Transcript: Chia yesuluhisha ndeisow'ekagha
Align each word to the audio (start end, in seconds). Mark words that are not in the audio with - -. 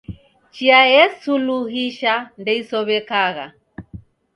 Chia 0.53 0.81
yesuluhisha 0.93 2.13
ndeisow'ekagha 2.41 3.45